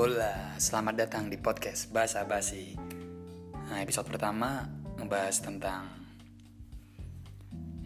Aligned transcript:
Bola, 0.00 0.56
selamat 0.56 0.96
datang 0.96 1.28
di 1.28 1.36
podcast 1.36 1.92
Bahasa 1.92 2.24
Basi. 2.24 2.72
Nah, 3.52 3.84
episode 3.84 4.08
pertama 4.08 4.64
ngebahas 4.96 5.44
tentang 5.44 5.92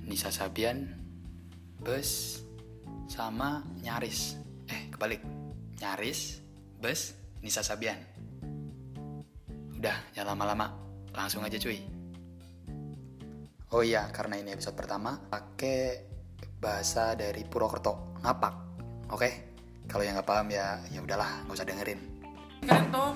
Nisa 0.07 0.31
Sabian, 0.31 0.95
bus, 1.83 2.39
sama 3.11 3.67
Nyaris. 3.83 4.39
Eh, 4.71 4.95
kebalik. 4.95 5.27
Nyaris, 5.83 6.39
bus, 6.79 7.19
Nisa 7.43 7.67
Sabian. 7.67 7.99
Udah, 9.75 9.99
jangan 10.15 10.39
lama-lama. 10.39 10.71
Langsung 11.19 11.43
aja 11.43 11.59
cuy. 11.59 11.83
Oh 13.75 13.83
iya, 13.83 14.07
karena 14.15 14.39
ini 14.39 14.55
episode 14.55 14.79
pertama, 14.79 15.19
pakai 15.19 16.07
bahasa 16.63 17.19
dari 17.19 17.43
Purwokerto, 17.43 18.23
ngapak. 18.23 18.55
Oke? 19.11 19.54
Kalau 19.85 20.03
yang 20.03 20.17
nggak 20.17 20.29
paham 20.29 20.49
ya, 20.49 20.81
ya 20.89 21.01
udahlah, 21.05 21.45
nggak 21.45 21.55
usah 21.55 21.67
dengerin. 21.69 22.01
Kentong. 22.65 23.15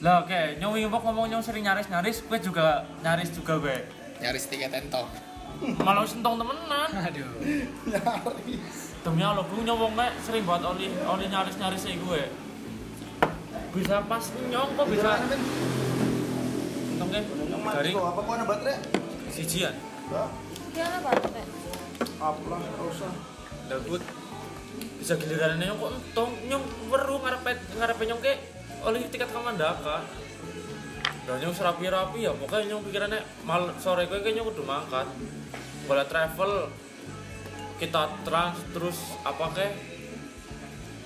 Lah 0.00 0.24
oke, 0.24 0.40
nyong 0.60 0.72
wingi 0.76 0.88
ngomong 0.88 1.26
nyong 1.28 1.44
sering 1.44 1.64
nyaris-nyaris, 1.66 2.24
gue 2.24 2.38
juga 2.40 2.86
nyaris 3.02 3.30
juga 3.34 3.60
gue. 3.60 3.76
Nyaris 4.22 4.44
tiga 4.48 4.68
tentong. 4.72 5.08
Malah 5.80 6.04
sentong 6.04 6.36
temenan. 6.40 6.90
Aduh. 6.92 7.30
Demi 9.04 9.22
Allah, 9.22 9.44
gue 9.44 9.60
nyong 9.62 9.78
gue 9.92 10.06
sering 10.24 10.42
buat 10.44 10.62
oli 10.64 10.92
oli 11.04 11.26
nyaris-nyaris 11.28 11.82
sih 11.84 11.96
gue. 12.00 12.22
Bisa 13.76 14.00
pas 14.08 14.24
nyong 14.48 14.70
kok 14.76 14.86
bisa. 14.88 15.10
Ke, 17.06 17.20
dari 17.76 17.90
apa 17.92 18.20
kok 18.20 18.32
ada 18.34 18.44
baterai? 18.44 18.76
sijian. 19.36 19.74
Gimana 20.72 20.96
Pak? 21.04 21.14
Apalah, 22.16 22.58
nggak 22.60 22.88
usah. 22.88 23.12
Lah 23.68 23.78
gue 23.84 23.98
bisa 25.06 25.22
giliran 25.22 25.62
nyong 25.62 25.78
kok 25.78 25.92
entong 26.02 26.34
nyong 26.50 26.66
weru 26.90 27.22
ngarepe 27.22 27.54
ngarepe 27.78 28.02
nyong 28.10 28.18
ke 28.18 28.42
oli 28.82 29.06
tiket 29.06 29.30
kamandaka. 29.30 30.02
Dan 31.22 31.38
nyong 31.46 31.54
serapi-rapi 31.54 32.26
ya, 32.26 32.34
pokoknya 32.34 32.74
nyong 32.74 32.82
pikirannya 32.90 33.22
mal 33.46 33.70
sore 33.78 34.10
gue 34.10 34.18
kayaknya 34.18 34.42
udah 34.42 34.66
mangkat. 34.66 35.06
Boleh 35.86 36.10
travel 36.10 36.74
kita 37.78 38.02
trans 38.26 38.58
terus 38.74 38.98
apa 39.22 39.46
ke 39.54 39.66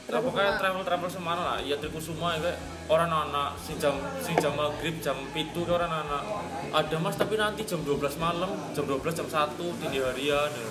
apa 0.09 0.29
kayak 0.33 0.55
travel 0.57 0.81
travel 0.81 1.11
semana 1.13 1.41
lah 1.45 1.59
ya 1.61 1.77
Trikusuma 1.77 2.41
ya 2.41 2.51
kayak 2.51 2.59
orang 2.89 3.13
anak 3.29 3.53
si 3.61 3.77
jam 3.77 4.01
si 4.25 4.33
jam 4.41 4.57
maghrib 4.57 4.97
jam 5.05 5.15
pitu 5.37 5.63
ke 5.63 5.71
orang 5.77 5.93
anak 6.09 6.25
ada 6.73 6.97
mas 6.99 7.21
tapi 7.21 7.37
nanti 7.37 7.69
jam 7.69 7.85
12 7.85 8.17
malam 8.17 8.49
jam 8.75 8.89
12 8.89 8.97
jam 9.13 9.29
1 9.29 9.55
dini 9.61 9.99
harian 10.03 10.51
ya. 10.51 10.67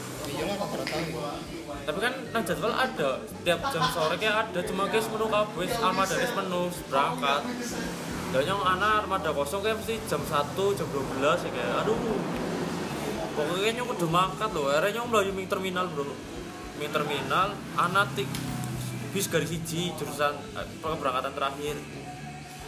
Iya 1.89 1.97
tapi 1.97 2.05
kan 2.05 2.15
nang 2.37 2.43
jadwal 2.45 2.73
ada. 2.77 3.09
Tiap 3.41 3.59
jam 3.73 3.81
sore 3.89 4.15
kayak 4.21 4.35
ada. 4.45 4.59
Cuma 4.61 4.85
guys 4.93 5.09
menu 5.09 5.25
kabeh 5.25 5.73
armada 5.81 6.13
wis 6.21 6.33
menu 6.37 6.61
berangkat. 6.85 7.41
Dan 8.29 8.41
yang 8.45 8.61
anak 8.61 8.91
armada 9.01 9.33
kosong 9.33 9.65
kayak 9.65 9.81
mesti 9.81 9.97
jam 10.05 10.21
1 10.21 10.53
jam 10.77 10.85
12 10.85 11.17
ya 11.17 11.49
kayak. 11.49 11.73
Aduh. 11.81 11.97
Pokoknya 13.33 13.81
nyong 13.81 13.89
udah 13.89 14.09
mangkat 14.13 14.49
loh 14.53 14.69
akhirnya 14.69 15.01
nyong 15.01 15.09
melayu 15.09 15.31
ming 15.33 15.49
terminal 15.49 15.89
bro. 15.89 16.13
Ming 16.77 16.93
terminal 16.93 17.57
anak 17.73 18.13
tik 18.13 18.29
bis 19.09 19.25
garis 19.25 19.49
siji 19.49 19.89
jurusan 19.97 20.37
eh, 20.61 20.67
keberangkatan 20.85 21.33
terakhir. 21.33 21.73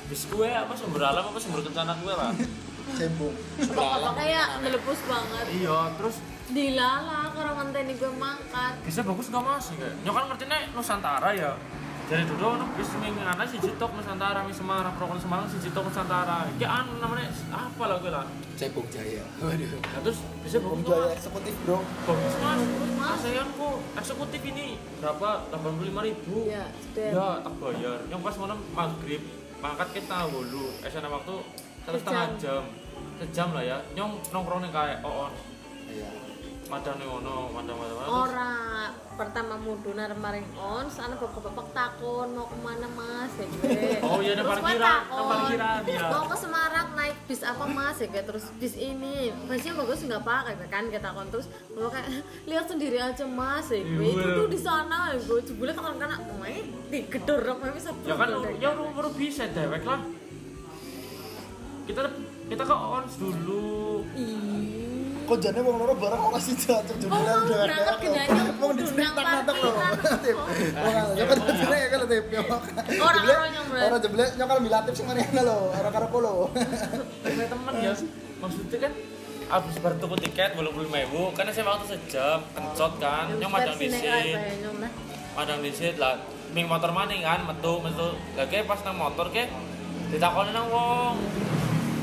Bis 0.10 0.26
gue 0.34 0.50
apa 0.50 0.74
sumber 0.74 1.06
alam 1.06 1.30
apa 1.30 1.38
sumber 1.38 1.62
kencana 1.62 1.94
gue 1.94 2.10
lah 2.10 2.34
Cembung. 2.98 3.38
Kayak 4.18 4.66
melepus 4.66 5.00
banget. 5.06 5.46
iya 5.54 5.94
terus 6.02 6.18
Dilala 6.52 7.32
kalau 7.32 7.52
ngenteni 7.56 7.96
gue 7.96 8.12
mangkat. 8.20 8.74
bisa 8.84 9.00
bagus 9.08 9.32
gak 9.32 9.40
mas? 9.40 9.72
Kayak 9.72 9.96
nyok 10.04 10.14
kan 10.14 10.24
ngerti 10.28 10.46
nih 10.52 10.62
nusantara 10.76 11.30
ya. 11.32 11.52
Dari 12.12 12.28
dulu 12.28 12.60
no, 12.60 12.68
bis 12.76 12.92
minggu 13.00 13.24
anak 13.24 13.48
si 13.48 13.56
jitok 13.56 13.96
nusantara 13.96 14.44
mi 14.44 14.52
semarang 14.52 14.92
prokon 15.00 15.16
semarang 15.16 15.48
si 15.48 15.64
jitok 15.64 15.88
nusantara. 15.88 16.44
Kayak 16.60 16.84
anu 16.84 17.00
namanya 17.00 17.32
apa 17.56 17.84
lah 17.88 17.98
gue 18.04 18.12
lah 18.12 18.28
Cebong 18.60 18.84
Jaya. 18.92 19.24
Waduh. 19.40 19.80
nah, 19.80 20.00
terus 20.04 20.20
bisa 20.44 20.60
bagus 20.60 20.76
Bung 20.76 20.84
gak 20.84 20.92
Jaya 20.92 21.08
mas? 21.08 21.16
eksekutif 21.16 21.54
bro. 21.64 21.78
bagus 22.04 22.36
mas. 22.44 22.60
ASEAN 23.02 23.48
kok 23.56 23.76
eksekutif 23.96 24.42
ini 24.44 24.66
berapa? 25.00 25.30
85 25.56 26.08
ribu. 26.08 26.36
Iya, 26.52 26.66
sudah. 26.68 27.10
ya 27.16 27.28
tak 27.48 27.54
bayar. 27.64 28.00
Yang 28.12 28.22
pas 28.28 28.36
malam 28.44 28.60
maghrib 28.76 29.22
mangkat 29.64 29.88
kita 29.96 30.18
dulu 30.28 30.68
esana 30.84 31.08
waktu 31.08 31.36
satu 31.88 31.96
setengah 31.96 32.28
jam. 32.36 32.64
Sejam 33.24 33.56
lah 33.56 33.64
ya. 33.64 33.78
Nyong 33.96 34.20
nongkrong 34.36 34.68
nih 34.68 34.72
kayak 34.76 35.00
oon 35.08 35.32
Iya. 35.92 36.31
Madang 36.72 36.96
nih 36.96 37.08
ono 37.08 37.36
madang 37.52 37.76
madang 37.76 37.98
madang. 38.00 38.16
Ora 38.16 38.52
pertama 39.12 39.54
muduna 39.56 40.08
maring 40.16 40.48
on, 40.56 40.88
sana 40.88 41.14
bapak-bapak 41.14 41.68
takon 41.76 42.32
mau 42.32 42.48
ke 42.48 42.58
mana 42.58 42.88
mas? 42.90 43.30
Ya 43.36 43.46
gue. 43.46 44.00
Oh, 44.02 44.18
iya, 44.18 44.34
gue 44.34 44.48
parkiran, 44.48 45.04
parkiran, 45.06 45.80
iya. 45.86 46.10
Mau 46.10 46.26
ke 46.26 46.38
Semarang 46.40 46.88
naik 46.96 47.18
bis 47.28 47.44
apa 47.44 47.68
mas? 47.68 48.00
Ya 48.00 48.08
gue 48.08 48.24
terus 48.24 48.46
bis 48.56 48.74
ini, 48.74 49.30
bisnya 49.46 49.76
bagus 49.76 50.00
nggak 50.02 50.24
pak 50.24 50.40
kayak 50.48 50.70
kan 50.72 50.84
kita 50.88 51.04
takon. 51.04 51.28
Terus 51.28 51.46
gue 51.68 51.90
kayak 51.92 52.08
lihat 52.50 52.66
sendiri 52.66 52.98
aja 52.98 53.26
mas 53.28 53.68
ya 53.68 53.84
gue 53.84 54.08
itu 54.08 54.18
Iya. 54.18 54.40
tuh 54.40 54.48
di 54.48 54.60
sana 54.60 54.98
ya 55.12 55.20
gue 55.20 55.40
jebule 55.44 55.72
kan 55.76 55.92
karena 55.92 56.18
main 56.40 56.64
di 56.88 57.00
gedor 57.06 57.44
apa 57.46 57.76
bisa 57.76 57.92
ya 58.08 58.16
kan 58.16 58.30
ya 58.58 58.70
baru 58.74 59.10
bisa 59.12 59.44
dewek 59.52 59.84
lah. 59.84 60.02
Kita 61.84 62.02
kita 62.48 62.64
ke 62.64 62.76
ons 62.76 63.14
dulu. 63.16 64.08
Ih. 64.16 64.51
Kok 65.32 65.40
jane 65.40 65.64
wong 65.64 65.80
loro 65.80 65.96
bareng 65.96 66.28
ora 66.28 66.36
sih 66.44 66.52
jatuh 66.60 66.92
Oh, 67.08 67.16
mau 67.16 67.40
berangkat 67.48 67.96
ke 68.04 68.08
Nyanyi, 68.12 68.52
Wong 68.60 68.76
nang 68.76 69.16
natak 69.16 69.56
lho. 69.64 69.72
Tip. 70.28 70.38
Wong 70.76 70.96
ya 71.16 71.24
kan 71.24 71.38
jane 71.40 71.78
ya 71.80 71.88
kan 71.88 72.00
tip. 72.04 72.26
Berat. 72.28 72.60
Ora 73.80 73.98
jeble 74.04 74.26
nyokal 74.36 74.60
milatif 74.60 74.92
sing 74.92 75.08
ngene 75.08 75.24
lho, 75.32 75.72
ora 75.72 75.88
karo 75.88 76.12
punya 76.12 77.48
temen 77.48 77.74
ya. 77.80 77.96
Maksudnya 78.44 78.78
kan 78.84 78.94
abis 79.56 79.76
baru 79.80 79.96
tuku 80.04 80.16
tiket 80.20 80.52
belum 80.60 80.72
beli 80.76 80.88
ribu 80.92 81.32
kan 81.32 81.48
saya 81.48 81.64
waktu 81.64 81.96
sejam 81.96 82.40
kencot 82.52 83.00
kan 83.00 83.32
yang 83.40 83.52
madang 83.56 83.80
disit 83.80 84.36
madang 85.32 85.64
disit 85.64 85.96
lah. 85.96 86.20
Ming 86.52 86.68
motor 86.68 86.92
mana 86.92 87.16
kan 87.16 87.48
metu 87.48 87.80
metu. 87.80 88.20
Lagi 88.36 88.68
pas 88.68 88.84
nang 88.84 89.00
motor 89.00 89.32
ke 89.32 89.48
ditakonin 90.12 90.52
nang 90.52 90.68
wong. 90.68 91.16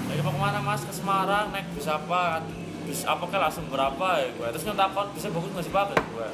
Lagi 0.09 0.21
mau 0.25 0.33
ke 0.33 0.41
mana 0.41 0.65
mas? 0.65 0.81
Ke 0.81 0.97
Semarang 0.97 1.53
naik 1.53 1.69
bis 1.77 1.85
apa 1.85 2.41
bis 2.89 3.05
apa 3.05 3.21
kan 3.29 3.45
langsung 3.45 3.69
berapa 3.69 4.09
ya 4.25 4.29
gue? 4.33 4.49
Terus 4.57 4.65
nyotakon 4.73 5.13
bisa 5.13 5.29
bagus 5.29 5.51
nggak 5.53 5.65
sih 5.69 5.73
pak? 5.77 5.93
Gue. 5.93 6.29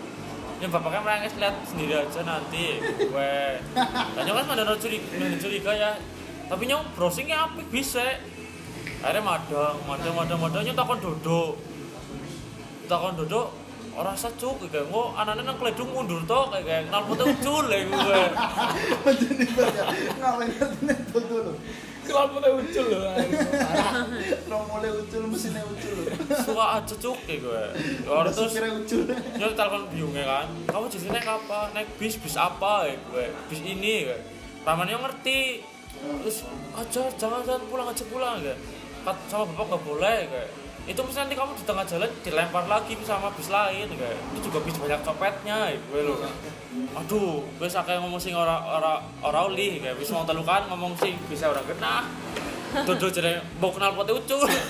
Ya 0.63 0.71
bapaknya 0.71 1.01
merengis 1.03 1.35
lihat 1.35 1.57
sendiri 1.67 1.95
aja 1.99 2.21
nanti 2.23 2.79
gue. 2.79 3.35
Tanya 4.15 4.31
kan 4.31 4.55
ada 4.55 4.75
curiga, 4.79 5.27
curiga 5.43 5.73
ya. 5.75 5.91
Tapi 6.47 6.63
nyong 6.71 6.95
browsingnya 6.95 7.51
apik 7.51 7.67
bisa. 7.75 8.23
Akhirnya 9.03 9.21
madang 9.21 9.77
madang 9.85 10.15
madang 10.15 10.39
madangnya 10.41 10.73
takon 10.73 11.03
dodo 11.03 11.61
takon 12.89 13.17
dodo 13.17 13.53
orang 13.95 14.17
secuk 14.19 14.59
kayak 14.69 14.91
ngo 14.91 15.15
anaknya 15.15 15.47
nang 15.47 15.57
keledung 15.61 15.87
mundur 15.95 16.19
toh 16.27 16.51
kayak 16.51 16.91
kayak 16.91 17.03
foto 17.07 17.25
ucul 17.35 17.65
ya 17.69 17.79
gue. 17.85 18.23
Jadi 19.13 19.45
banyak 19.55 19.87
ngawen 20.23 20.49
artine 20.57 20.95
dulu. 21.13 21.53
Foto 22.13 22.49
ucul 22.61 22.87
loh 22.93 23.15
Nomole 24.51 24.89
ucul 25.01 25.23
mesinnya 25.31 25.65
ucul. 25.65 26.05
suka 26.45 26.65
aja 26.81 26.95
cuk 26.95 27.17
kayak 27.25 27.41
gue 27.41 27.63
orang 28.05 28.29
terus 28.29 28.53
Supirnya 28.53 28.71
ucul. 28.77 29.03
Nyok 29.41 29.53
telepon 29.57 29.83
biungnya 29.89 30.25
kan, 30.29 30.47
kamu 30.69 30.85
jadi 30.93 31.07
naik 31.17 31.29
apa? 31.29 31.61
Naik 31.73 31.89
bis, 31.97 32.15
bis 32.21 32.37
apa 32.37 32.89
ya 32.89 32.95
gue? 32.99 33.27
Bis 33.49 33.61
ini 33.65 34.09
gue. 34.09 34.19
Ramannya 34.65 35.01
ngerti. 35.01 35.65
Terus 35.95 36.45
aja 36.77 37.03
jangan 37.17 37.41
jangan 37.47 37.63
pulang 37.71 37.87
aja 37.89 38.05
pulang 38.11 38.35
gue. 38.45 38.57
Kat 39.05 39.17
sama 39.29 39.45
bapak 39.53 39.65
nggak 39.73 39.83
boleh 39.85 40.19
gue. 40.29 40.47
Itu 40.85 41.01
mesti 41.01 41.19
nanti 41.25 41.35
kamu 41.39 41.57
di 41.57 41.65
tengah 41.65 41.85
jalan 41.89 42.11
dilempar 42.21 42.65
lagi 42.69 42.93
sama 43.07 43.33
bis 43.33 43.49
lain 43.49 43.89
gue. 43.89 44.13
Itu 44.37 44.53
juga 44.53 44.59
bis 44.61 44.77
banyak 44.77 45.01
copetnya 45.01 45.73
ya 45.73 45.79
gue 45.79 46.01
lo. 46.05 46.15
Aduh, 46.99 47.41
gue 47.57 47.69
sakit 47.69 48.01
ngomong 48.05 48.21
sing 48.21 48.37
ora 48.37 48.61
ora 49.25 49.41
uli 49.49 49.81
gue. 49.81 49.93
Bis 49.97 50.13
mau 50.13 50.29
telukan 50.29 50.69
ngomong 50.69 50.93
sing 51.01 51.17
bisa 51.27 51.49
orang 51.49 51.65
kena. 51.65 52.05
Dodol 52.83 53.07
jadi 53.15 53.39
mau 53.63 53.71
kenal 53.71 53.95
pote 53.95 54.11
deh. 54.19 54.63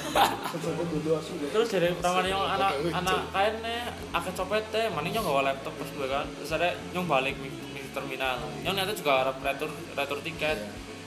terus 1.48 1.68
dari 1.72 1.88
pertama 1.96 2.20
yang 2.20 2.44
anak 2.44 2.76
anak 2.92 3.32
kain 3.32 3.54
nih 3.64 3.80
akeh 4.12 4.32
copet 4.36 4.60
teh 4.68 4.92
mana 4.92 5.08
nyong 5.08 5.40
laptop 5.40 5.72
pas 5.80 5.88
gue 5.88 6.06
kan 6.12 6.26
terus 6.36 6.52
ada 6.52 6.76
nyong 6.92 7.08
balik 7.08 7.32
di, 7.40 7.48
terminal 7.96 8.36
nyong 8.60 8.76
ternyata 8.76 8.92
juga 8.92 9.12
harap 9.24 9.36
retur 9.40 9.72
retur 9.96 10.20
tiket 10.20 10.58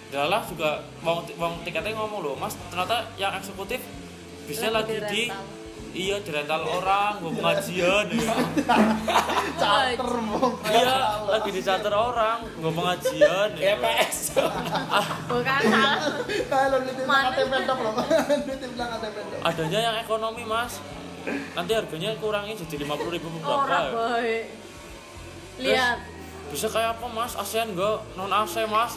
Dalah 0.08 0.40
juga 0.48 0.80
mau 1.04 1.20
mau 1.36 1.52
tiketnya 1.68 1.92
ngomong 1.92 2.24
loh 2.24 2.36
mas 2.40 2.56
ternyata 2.72 3.04
yang 3.20 3.36
eksekutif 3.36 3.84
bisnya 4.48 4.72
lagi 4.72 4.96
Lagi 4.96 5.04
di 5.06 5.24
dirental. 5.28 5.44
iya 5.94 6.16
di 6.18 6.30
rental 6.30 6.62
orang 6.64 7.12
gue 7.20 7.32
pengajian 7.34 8.06
ya. 8.10 8.36
Charter 9.58 10.12
mong. 10.22 10.54
iya 10.66 10.96
lagi 11.28 11.50
di 11.50 11.62
charter 11.62 11.92
orang 11.92 12.38
gue 12.48 12.72
pengajian 12.72 13.50
ya. 13.56 13.76
PS. 13.76 14.18
bukan 15.28 15.62
salah 15.64 16.00
Kalau 16.48 16.78
Mana? 17.04 17.28
KTP 17.30 17.54
dong 17.66 17.80
loh. 17.82 17.94
Nitip 18.42 18.70
bilang 18.72 18.90
KTP 18.96 19.16
adanya 19.44 19.80
yang 19.82 19.96
ekonomi 19.98 20.44
mas 20.44 20.80
nanti 21.28 21.72
harganya 21.74 22.16
kurangin 22.16 22.56
jadi 22.56 22.76
lima 22.80 22.96
puluh 22.96 23.12
ribu 23.12 23.28
orang 23.44 23.68
berapa 23.68 23.92
boy 23.92 24.32
lihat 25.60 26.00
bisa 26.48 26.72
kayak 26.72 26.96
apa 26.96 27.06
mas 27.10 27.36
ASEAN 27.36 27.76
enggak 27.76 28.00
non 28.16 28.32
AC 28.32 28.64
mas 28.66 28.96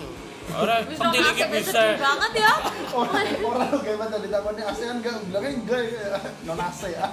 Ora 0.53 0.75
Wis 0.83 0.97
penting 0.97 1.23
asik, 1.23 1.49
bisa. 1.53 1.83
banget 1.97 2.33
ya. 2.37 2.53
Orang 2.91 3.27
orang 3.41 3.69
lo 3.69 3.79
kayak 3.79 3.99
mana 3.99 4.17
ditakoni 4.19 4.63
ASEAN 4.63 4.97
enggak 4.99 5.17
bilangnya 5.23 5.51
enggak 5.53 5.83
ya. 5.85 6.09
non 6.45 6.59
AC 6.59 6.81
ya. 6.89 7.05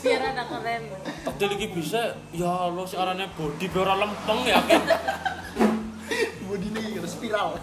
Biar 0.00 0.22
ada 0.26 0.44
keren. 0.44 0.82
Penting 1.24 1.50
iki 1.54 1.66
bisa. 1.72 2.02
Ya 2.30 2.50
Allah 2.50 2.84
si 2.84 2.94
arane 2.94 3.26
body 3.30 3.66
ora 3.72 3.94
lempeng 3.96 4.40
ya. 4.44 4.58
Ki. 4.60 4.76
Body 6.42 6.66
ini 6.68 6.80
gitu 6.92 7.06
spiral. 7.06 7.54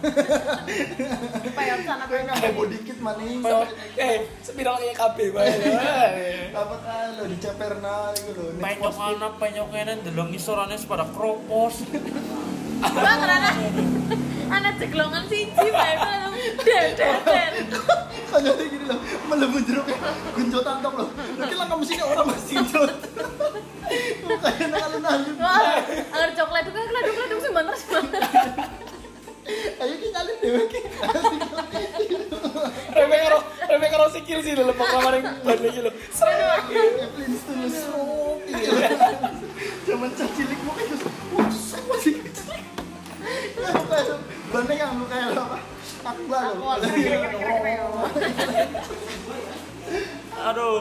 Payung 1.50 1.82
sana 1.84 2.08
Kayak 2.08 2.24
nggak 2.32 2.56
body 2.56 2.78
kit 2.82 2.98
maning. 2.98 3.44
eh 3.96 4.16
spiral 4.40 4.80
kayak 4.80 4.96
KB 4.96 5.18
bae 5.30 5.52
Dapat 6.50 6.80
ah 6.82 7.06
lo 7.14 7.24
diceperna 7.28 7.96
gitu 8.16 8.32
loh. 8.34 8.52
Need 8.54 8.64
Penyok 8.64 8.80
for 8.80 8.92
Speed. 8.94 9.12
ana 9.14 9.30
penyok 9.36 9.68
kene 9.70 9.94
delok 10.02 10.28
ngisorane 10.32 10.76
pada 10.80 11.06
kropos. 11.06 11.84
Bang 12.82 13.22
Rana. 13.26 13.52
Anak 14.48 14.74
ceglongan 14.80 15.24
siji 15.28 15.68
bae. 15.74 15.96
Der 16.66 16.86
der 16.98 17.18
der. 17.26 17.54
Kayak 18.28 18.60
gini 18.60 18.86
loh, 18.92 19.00
melebu 19.32 19.58
jeruk 19.64 19.88
ya, 19.88 19.98
genjotan 20.36 20.84
tok 20.84 20.94
loh. 21.00 21.10
Nanti 21.40 21.56
lah 21.56 21.66
kamu 21.72 21.84
sini 21.88 22.04
orang 22.04 22.28
masih 22.28 22.60
genjot. 22.60 22.92
Kayak 24.28 24.68
nakal 24.68 25.00
nalin. 25.00 25.36
Wah, 25.40 25.80
agar 26.12 26.30
coklat 26.36 26.68
itu 26.68 26.76
kan 26.76 26.92
kladuk 26.92 27.40
sih 27.40 27.52
bener 27.56 27.76
sih 27.80 27.88
bener. 27.88 28.24
Ayo 29.80 29.96
kita 29.96 30.12
ngalin 30.12 30.36
dewe 30.44 30.64
ki. 30.68 30.80
Reme 33.00 33.16
karo 33.16 33.40
reme 33.48 33.88
karo 33.88 34.06
sikil 34.12 34.40
sih 34.44 34.54
lho 34.60 34.64
lepok 34.68 34.88
kemarin 34.92 35.24
ban 35.24 35.56
iki 35.64 35.82
lho. 35.88 35.92
Evelyn 35.96 37.34
Aduh. 50.48 50.78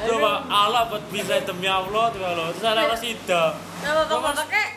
Coba 0.00 0.32
Allah 0.48 0.88
buat 0.88 1.04
bisa 1.12 1.36
demi 1.44 1.68
Allah 1.68 2.08
tuh 2.08 2.20
kalau 2.24 2.48
terus 2.56 2.64
ada 2.64 2.88
orang 2.88 2.96
sida. 2.96 3.52
Apa-apa 3.84 4.32
Mas. 4.32 4.48
kayak 4.48 4.70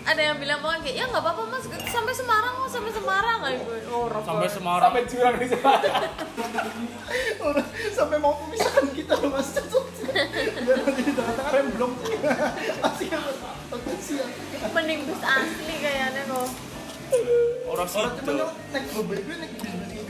ada 0.00 0.20
yang 0.20 0.36
bilang 0.38 0.58
pokoknya 0.62 0.80
kayak 0.86 0.96
ya 0.96 1.04
nggak 1.10 1.22
apa-apa 1.26 1.42
mas 1.50 1.64
sampai 1.90 2.14
Semarang 2.14 2.54
mas 2.62 2.70
sampai 2.70 2.92
Semarang 2.94 3.38
kayak 3.42 3.58
gue 3.66 3.78
oh 3.90 4.06
Sampai 4.22 4.46
Semarang. 4.46 4.90
Sampai 4.94 5.02
jurang 5.10 5.34
di 5.42 5.46
sana. 5.50 5.90
Orang 7.42 7.66
sampai 7.98 8.16
mau 8.22 8.32
memisahkan 8.46 8.86
kita 8.94 9.14
loh 9.18 9.30
mas. 9.34 9.48
Biar 9.50 10.76
nanti 10.86 11.02
di 11.02 11.12
tengah-tengah 11.16 11.50
remblong. 11.50 11.92
Asik 12.84 13.08
ya 13.10 13.18
siap. 14.00 14.28
mending 14.70 15.00
bus 15.08 15.22
asli 15.24 15.74
kayaknya 15.82 16.22
kok 16.30 16.46
Orang 17.70 17.88
Orang 17.88 17.88
cuma 17.90 18.10
sida. 18.14 18.32
nyok 18.38 18.50
naik 18.70 18.84
BBB 18.94 19.28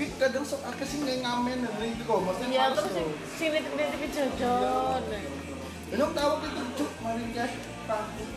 BBB 0.01 0.17
kadang 0.17 0.45
sok 0.49 0.65
akeh 0.65 0.87
sih 0.89 1.05
nggak 1.05 1.21
ngamen 1.21 1.61
dan 1.61 1.85
itu 1.85 2.03
kok. 2.09 2.25
Maksudnya 2.25 2.57
ya 2.57 2.65
terus 2.73 2.89
sini 3.37 3.59
tiba 3.61 3.85
tiba 3.85 4.07
jojon 4.09 5.03
Nyok 5.91 6.11
tahu 6.17 6.33
gitu 6.41 6.61
cuk 6.81 6.91
mari 7.05 7.25
kayak 7.37 7.53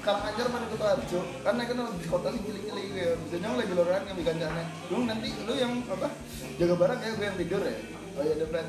Kang 0.04 0.20
Anjar 0.28 0.48
mana 0.52 0.68
ke 0.68 0.76
Arjo. 0.76 1.20
Kan 1.46 1.54
naik 1.56 1.72
kan 1.72 1.88
di 1.96 2.08
kota 2.12 2.28
sih 2.36 2.42
ngiling-ngiling 2.44 2.90
ya. 3.00 3.16
Misalnya 3.16 3.50
lagi 3.56 3.74
loran 3.80 4.04
yang 4.12 4.20
jane 4.20 4.64
lu 4.92 5.08
nanti 5.08 5.30
lu 5.48 5.54
yang 5.56 5.74
apa 5.88 6.12
jaga 6.60 6.76
barang 6.76 7.00
kayak 7.00 7.16
gue 7.16 7.26
yang 7.32 7.38
tidur 7.40 7.62
ya. 7.64 7.76
Oh 8.20 8.22
iya 8.28 8.34
ada 8.36 8.46
plan 8.52 8.68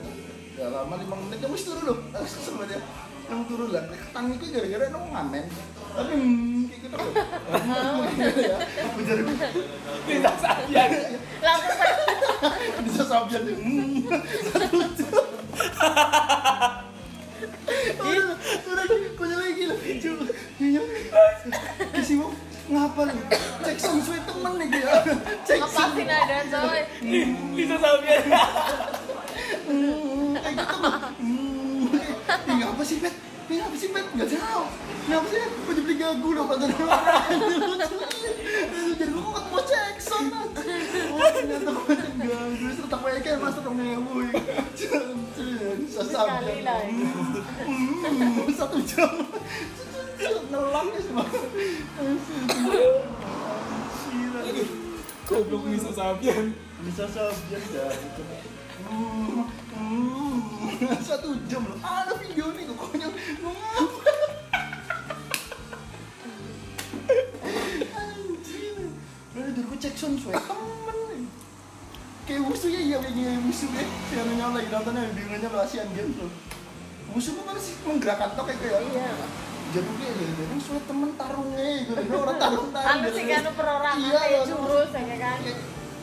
ya 0.55 0.67
lama 0.71 0.95
lima 0.95 1.17
menit 1.19 1.39
kamu 1.43 1.59
turun 1.59 1.83
loh. 1.83 1.99
Sama 2.47 2.63
dia 2.71 2.79
yang 3.27 3.43
turun 3.51 3.75
lah. 3.75 3.83
Ketang 3.91 4.27
itu 4.39 4.45
gara-gara 4.55 4.87
nong 4.95 5.07
ngamen. 5.11 5.45
Tapi 5.99 6.13
hmm, 6.15 6.63
gitu. 6.71 6.95
Loh 6.95 8.07
ya. 8.39 8.57
Ujar 9.03 9.19
Bisa 10.07 10.31
saja. 10.39 10.83
langsung 11.45 11.94
saya 12.95 13.03
bisa 13.03 13.11
sabian 13.11 13.43
hmm. 13.43 14.07
Satu 14.55 14.79
jam 18.05 18.27
udah 18.71 18.85
udah 18.87 18.87
konyol 19.19 19.39
lagi 19.41 19.65
kisi 21.99 22.15
mau 22.15 22.31
ngapa 22.65 23.13
lu? 23.13 23.17
Cek 23.61 23.77
temen 24.25 24.53
nih 24.57 24.69
ya. 24.81 25.05
Cek 25.45 25.61
song 25.69 25.93
ngepasin 25.93 26.09
ada 26.09 26.39
coy. 26.49 26.81
Bisa. 27.53 27.77
Hmm, 29.65 30.33
kayak 30.39 30.55
gitu 30.57 30.77
hmm. 31.21 31.93
Ngapa 32.57 32.83
sih 32.85 32.97
pet 33.03 33.15
Ih, 33.45 33.61
ngapa 33.61 33.77
sih 33.77 33.93
pet 33.93 34.07
nggak 34.17 34.29
tahu 34.33 34.63
ngapa 35.05 35.27
sih? 35.29 35.45
Jadi 35.45 35.81
beli 35.85 35.95
gagu 36.01 36.29
dong 36.33 36.49
kata 36.49 36.65
jadi 38.95 39.11
gue 39.11 39.21
kok 39.21 39.45
mau 39.53 39.61
cek 39.61 39.97
song 40.01 40.33
oh 40.33 40.49
ternyata 41.29 41.71
gue 41.77 41.97
gagu. 42.25 42.65
Terus 42.73 42.89
tak 42.89 43.01
kayak 43.05 43.39
mas 43.43 43.59
ngewu 43.61 44.33
sasabian 45.93 46.25
sekali 46.25 46.65
lah 46.65 46.81
ini. 46.89 47.05
Hmm, 47.05 48.49
satu 48.55 48.79
jam. 48.81 49.13
Nelang 50.49 50.89
ya 50.95 51.01
semua 51.05 51.25
goblok 55.25 55.63
bisa 55.69 55.91
sabian. 55.93 56.53
Bisa 56.85 57.05
sabian 57.09 57.63
dah 57.71 57.91
Hmm, 58.85 59.49
hmm, 59.73 60.37
satu 61.09 61.33
jam 61.47 61.63
loh. 61.63 61.79
Ada 61.81 62.13
video 62.19 62.53
nih 62.53 62.69
pokoknya 62.69 63.07
mengapa 63.39 64.13
anjir 67.95 68.77
udah 69.33 69.51
dulu 69.51 69.67
gue 69.73 69.79
cek 69.79 69.95
sound 69.95 70.19
suwe 70.19 70.35
temen 70.35 71.31
kayak 72.25 72.43
musuh 72.43 72.69
ya 72.69 72.81
iya 72.83 72.97
kayak 72.99 73.41
musuh 73.41 73.71
ya. 73.71 73.85
Yang 74.13 74.25
nanya 74.29 74.47
lagi 74.53 74.69
nonton 74.69 74.93
yang 74.95 75.13
birunya 75.13 75.49
lo 75.49 75.59
Asian 75.61 75.89
Games 75.91 76.17
loh 76.19 76.31
musuh 77.09 77.33
kan 77.39 77.57
sih? 77.57 77.75
Menggerakkan 77.83 78.35
tok 78.35 78.45
kayak 78.49 78.59
kayak 78.59 78.81
Iya. 78.85 79.09
jadi 79.71 79.91
kayak 79.91 80.15
ya 80.15 80.29
jadi 80.35 80.55
suwe 80.61 80.81
temen 80.85 81.11
tarungnya 81.15 81.67
gitu. 81.81 81.93
Orang 82.21 82.39
tarung 82.39 82.69
tarung 82.69 82.91
anu 83.01 83.09
sih 83.09 83.25
kan 83.25 83.45
perorangan 83.49 83.97
Iya, 84.03 84.19
kayak 84.19 84.41
loh. 84.41 84.47
jurus 84.51 84.91
ya 84.93 85.17
kan 85.17 85.39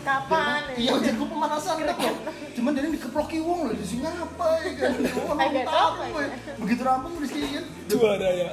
kapan 0.02 0.62
Iya, 0.74 0.92
jadi 1.00 1.16
gue 1.16 1.28
pemanasan 1.28 1.74
deh 1.80 1.96
kok. 1.96 2.16
Cuman 2.58 2.72
dia 2.74 2.90
dikeploki 2.90 3.38
wong 3.40 3.60
loh 3.70 3.76
di 3.76 3.86
sini 3.86 4.06
apa 4.06 4.46
ya 4.66 4.72
kan? 4.76 4.92
Wong 4.98 5.38
Agak 5.46 5.66
tahu 5.66 5.90
gue. 6.12 6.26
Begitu 6.62 6.82
rampung 6.82 7.14
di 7.18 7.30
sini 7.30 7.48
kan. 7.56 7.66
Juara 7.88 8.30
ya. 8.34 8.52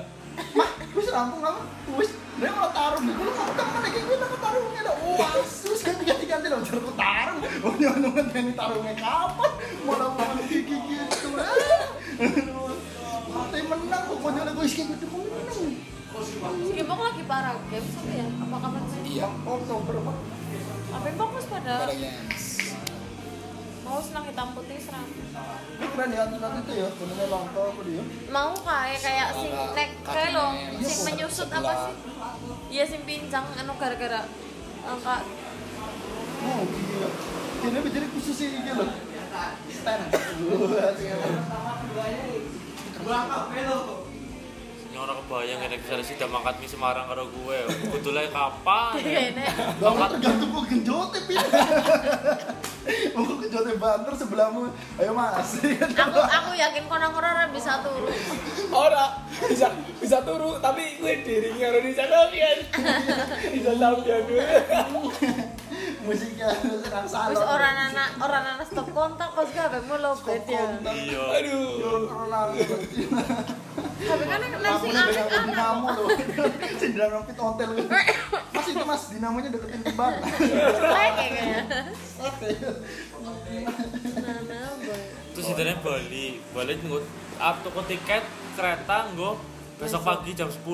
Mah, 0.55 0.71
gue 0.79 1.03
rampung 1.09 1.43
apa? 1.43 1.63
Wis, 1.99 2.11
dia 2.15 2.51
malah 2.53 2.71
tarung. 2.71 3.05
Gue 3.05 3.33
mau 3.33 3.51
temen 3.53 3.81
kayak 3.83 4.05
gue 4.07 4.17
nama 4.17 4.37
tarungnya 4.39 4.81
dah. 4.87 4.95
Wah, 5.19 5.33
sus 5.43 5.81
kan 5.83 5.95
ganti-ganti 5.99 6.47
loh 6.47 6.61
jadi 6.63 6.79
gue 6.79 6.95
tarung. 6.95 7.39
Oh, 7.65 7.73
dia 7.75 7.91
nunggu 7.97 8.23
ganti 8.31 8.53
tarungnya 8.55 8.95
kapan? 8.95 9.51
Malah 9.83 10.09
mau 10.15 10.33
gigi 10.47 10.77
gitu. 10.79 11.29
Tapi 13.29 13.59
menang 13.65 14.03
pokoknya 14.11 14.43
kayak 14.53 14.69
gitu 14.75 15.05
kok 15.07 15.23
menang. 15.27 15.63
Gimbok 16.75 16.99
lagi 16.99 17.23
parah 17.31 17.55
games 17.71 17.95
apa 17.95 18.11
ya 18.11 18.27
apa 18.27 18.57
kapan 18.59 18.83
sih 18.91 19.01
Iya. 19.19 19.29
Oktober 19.47 19.95
apa? 20.03 20.13
Apa 20.89 21.05
yang 21.05 21.19
bagus 21.19 21.45
pada 21.47 21.75
Barangnya. 21.85 22.13
mau 23.83 23.99
senang 23.99 24.25
hitam 24.25 24.49
putih 24.53 24.79
serang 24.79 25.07
Ini 25.79 25.87
keren 25.89 26.11
ya 26.11 26.21
atlet 26.27 26.61
itu 26.61 26.73
ya, 26.75 26.89
benernya 26.93 27.27
langka 27.29 27.61
apa 27.63 27.81
dia? 27.83 28.03
mau 28.29 28.53
kayak 28.53 29.01
kayak 29.01 29.29
sing 29.33 29.53
nek 29.73 29.91
kayak 30.03 30.31
lo 30.33 30.47
sing 30.79 30.99
menyusut 31.05 31.49
apa 31.49 31.73
sih 31.85 31.95
iya 32.69 32.85
sing 32.85 33.01
pincang 33.03 33.47
anu 33.55 33.73
gara-gara 33.77 34.23
angka 34.83 35.17
Oh 36.39 36.63
gila. 36.65 37.11
Kini 37.59 37.79
menjadi 37.83 38.07
khusus 38.15 38.39
ini 38.47 38.63
gitu 38.63 38.79
loh. 38.79 38.87
Stand. 39.75 40.07
Ini 43.59 43.98
orang 44.99 45.17
kebayang 45.25 45.59
ya 45.63 45.69
misalnya 45.79 46.05
sudah 46.05 46.29
mangkat 46.29 46.55
mie 46.59 46.71
Semarang 46.71 47.07
karo 47.07 47.25
gue. 47.31 47.59
Kudulnya 47.95 48.29
kapan? 48.35 48.93
ya? 49.07 49.53
Banget 49.79 50.09
tergantung 50.19 50.51
kok 50.51 50.65
genjote 50.67 51.19
pin. 51.31 51.39
Mau 53.15 53.23
kok 53.29 53.39
genjote 53.47 53.73
banter 53.79 54.13
sebelahmu. 54.19 54.69
Ayo 54.99 55.13
mas. 55.15 55.63
aku 56.05 56.21
aku 56.21 56.51
yakin 56.59 56.85
konang-konang 56.91 57.35
ora 57.35 57.45
bisa 57.55 57.81
turun 57.83 58.11
Ora 58.75 59.05
bisa 59.47 59.71
bisa 60.03 60.19
turu 60.27 60.59
tapi 60.59 60.99
gue 60.99 61.15
diri 61.23 61.51
karo 61.57 61.79
bisa 61.81 62.03
sabian. 62.05 62.59
Bisa 63.55 63.73
sabian 63.79 64.21
gue. 64.27 64.47
Musiknya 66.09 66.49
serang 66.85 67.05
salon. 67.05 67.37
wis 67.37 67.45
orang 67.45 67.77
anak 67.93 68.11
orang 68.17 68.45
anak 68.57 68.65
stop 68.65 68.89
kontak 68.97 69.29
kos 69.37 69.53
gak 69.53 69.77
mau 69.85 70.01
lobet 70.01 70.41
ya 70.49 70.81
Iya. 70.81 71.23
Aduh. 71.37 72.09
Corona. 72.09 72.41
Tapi 73.79 74.25
kan 74.27 74.39
nek 74.41 74.51
Kamu 74.59 75.87
anak 75.89 75.97
loh. 75.97 76.09
Sindang 76.81 77.11
rompit 77.13 77.39
hotel. 77.39 77.69
Mas 78.53 78.67
itu 78.69 78.85
mas 78.85 79.03
dinamonya 79.11 79.49
deketin 79.51 79.83
kembang. 79.87 80.15
Lek 80.23 81.11
kayaknya 81.17 81.63
Oke. 82.19 82.51
nah 84.19 84.71
Terus 85.35 85.47
itu 85.55 85.63
Bali. 85.83 86.27
Bali 86.53 86.73
nggak 86.79 87.05
up 87.39 87.57
toko 87.63 87.81
tiket 87.87 88.25
kereta 88.59 89.07
nggak 89.15 89.35
besok 89.79 90.03
pagi 90.03 90.35
jam 90.35 90.51
10 90.51 90.67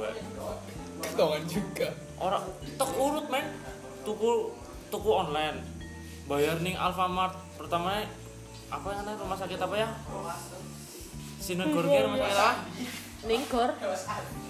gue 0.00 0.10
Ketahuan 1.00 1.44
juga. 1.48 1.88
orang 2.20 2.44
tek 2.76 2.90
urut 3.00 3.26
men 3.32 3.46
tuku 4.04 4.52
tuku 4.92 5.10
online 5.10 5.64
bayar 6.28 6.60
ning 6.60 6.76
Alfamart 6.76 7.32
pertamanya 7.56 8.04
apa 8.68 8.86
yang 8.92 8.98
namanya 9.02 9.18
rumah 9.24 9.38
sakit 9.40 9.56
apa 9.56 9.74
ya 9.80 9.88
Sinegor 11.40 11.84
Care 11.88 12.04
rumah 12.04 12.20
sakit 12.20 12.36
apa 12.36 12.52
Ningkor. 13.20 13.68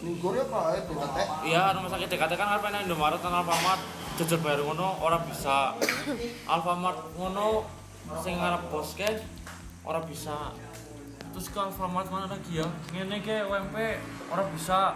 Nigor 0.07 0.33
ya 0.39 0.45
pak, 0.47 0.65
itu 0.79 0.93
kate. 0.95 1.23
iya 1.43 1.75
rumah 1.75 1.91
sakit 1.91 2.07
DKT 2.07 2.33
kan 2.39 2.55
apa 2.55 2.71
yang 2.71 2.87
Indomaret 2.87 3.19
kan 3.19 3.35
Alfamart. 3.35 3.83
Jujur 4.15 4.39
bayar 4.47 4.63
ngono 4.63 4.95
orang 5.03 5.27
bisa. 5.27 5.75
Alfamart 6.47 7.19
ngono 7.19 7.67
sing 8.23 8.39
ngarep 8.39 8.71
bos 8.71 8.95
ke 8.95 9.11
orang 9.83 10.07
bisa. 10.07 10.55
Terus 11.35 11.47
ke 11.51 11.59
Alfamart 11.59 12.07
mana 12.15 12.31
lagi 12.31 12.63
ya? 12.63 12.69
Ngene 12.95 13.19
ke 13.27 13.43
UMP 13.43 13.75
orang 14.31 14.49
bisa. 14.55 14.95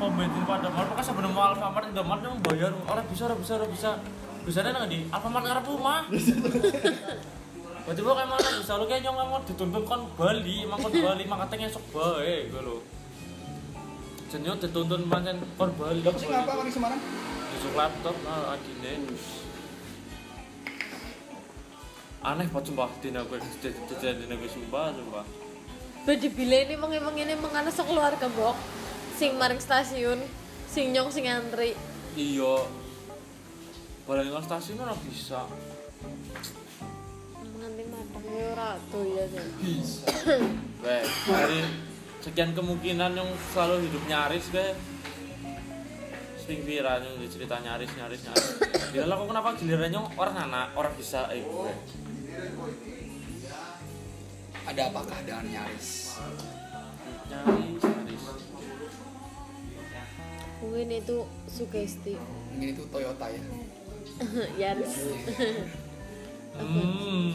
Pom 0.00 0.12
bensin 0.16 0.44
pada 0.44 0.68
mal 0.68 0.84
pokoknya 0.88 1.04
sebelum 1.04 1.32
mau 1.36 1.52
Alfamart 1.52 1.92
Indomaret 1.92 2.24
yang 2.24 2.40
bayar. 2.40 2.72
Orang 2.88 3.04
bisa 3.12 3.28
orang 3.28 3.40
bisa 3.44 3.52
orang 3.60 3.68
bisa. 3.68 3.90
Bisanya 4.48 4.72
nang 4.72 4.88
di 4.88 5.04
Alfamart 5.12 5.44
ngarep 5.44 5.64
rumah 5.68 6.08
Berarti 7.88 8.04
lo 8.04 8.12
kayak 8.12 8.28
mana 8.28 8.48
bisa 8.60 8.76
lo 8.76 8.84
kayak 8.84 9.00
nyong 9.00 9.16
mau 9.16 9.40
dituntun 9.48 9.80
kon 9.88 10.12
Bali, 10.12 10.68
emang 10.68 10.76
kon 10.76 10.92
Bali, 10.92 11.24
emang 11.24 11.40
katanya 11.48 11.72
esok 11.72 11.88
bae 11.88 12.52
gue 12.52 12.60
lo. 12.60 12.84
Jenyo 14.28 14.60
dituntun 14.60 15.08
pancen 15.08 15.40
kon 15.56 15.72
Bali. 15.72 16.04
Dapat 16.04 16.20
sih 16.20 16.28
ngapa 16.28 16.68
di 16.68 16.72
Semarang? 16.76 17.00
Tusuk 17.56 17.72
laptop 17.72 18.12
nah 18.28 18.52
adine. 18.52 19.08
Aneh 22.20 22.44
banget 22.52 22.64
sumpah 22.68 22.92
dina 23.00 23.24
gue 23.24 23.40
dina 23.40 24.34
gue 24.36 24.50
sumpah 24.52 24.92
sumpah. 24.92 25.24
Badi 26.04 26.28
bile 26.28 26.68
ini 26.68 26.76
emang 26.76 26.92
emang 26.92 27.16
ini 27.16 27.40
emang 27.40 27.56
ana 27.56 27.72
keluarga 27.72 28.28
bok. 28.36 28.56
Sing 29.16 29.32
maring 29.40 29.64
stasiun, 29.64 30.20
sing 30.68 30.92
nyong 30.92 31.08
sing 31.08 31.24
antri. 31.24 31.72
Iya. 32.20 32.68
Balik 34.04 34.28
nang 34.28 34.44
stasiun 34.44 34.76
ora 34.76 34.92
bisa. 35.08 35.48
Ya 38.38 38.54
ora 38.54 38.70
ya 38.78 39.24
sih. 39.26 39.46
Bisa. 39.58 40.06
Weh, 40.78 41.02
dari 41.26 41.58
sekian 42.22 42.54
kemungkinan 42.54 43.18
yang 43.18 43.26
selalu 43.50 43.90
hidup 43.90 44.02
nyaris 44.06 44.46
gue 44.54 44.78
sering 46.38 46.62
viral 46.62 47.02
yang 47.02 47.18
cerita 47.26 47.58
nyaris 47.58 47.90
nyaris 47.98 48.20
nyaris 48.24 48.48
gila 48.94 49.04
lah 49.10 49.14
kok 49.18 49.26
kenapa 49.28 49.48
gilirannya 49.58 50.00
orang 50.16 50.36
anak 50.48 50.66
orang 50.78 50.94
bisa 50.94 51.26
eh 51.34 51.42
gue 51.42 51.72
Ada 54.68 54.92
apa 54.92 55.00
keadaan 55.02 55.46
nyaris? 55.48 55.88
nyaris 57.32 57.82
nyaris 57.82 58.24
Mungkin 60.58 60.90
itu 60.90 61.16
sugesti. 61.46 62.14
Mungkin 62.52 62.68
itu 62.76 62.82
Toyota 62.90 63.26
ya. 63.30 63.42
Yaris. 64.68 64.94
Hmm 66.58 67.30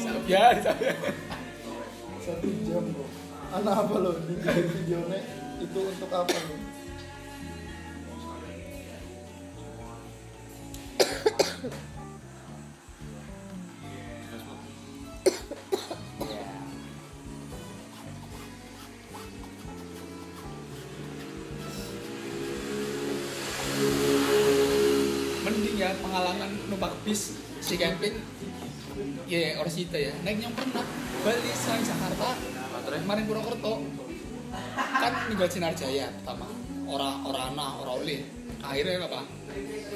saya. 0.00 0.52
Satu 2.24 2.48
jam 2.64 2.84
bro. 2.92 3.04
Anak 3.54 3.74
apa 3.86 3.94
lo? 4.00 4.16
Di 4.24 4.34
videonya 4.40 5.20
itu 5.60 5.80
untuk 5.80 6.10
apa 6.10 6.32
lo? 6.32 6.56
Mending 25.44 25.76
ya 25.76 25.92
pengalaman 26.00 26.53
numpak 26.53 26.53
bis 27.04 27.36
si 27.60 27.76
camping 27.76 28.16
ya 29.28 29.60
orang 29.60 29.72
situ 29.72 29.96
ya. 29.96 30.12
Naik 30.24 30.40
yang 30.40 30.54
pernah 30.56 30.84
Bali 31.20 31.52
sang 31.52 31.84
Jakarta 31.84 32.36
kemarin 32.88 33.24
Purwokerto. 33.28 33.74
Kan 34.76 35.12
ninggal 35.28 35.48
Sinarjaya 35.52 36.08
pertama. 36.20 36.48
Orang 36.84 37.24
orang 37.24 37.56
anak 37.56 37.70
orang 37.80 37.96
oli 38.04 38.18
akhirnya 38.64 39.04
apa? 39.04 39.20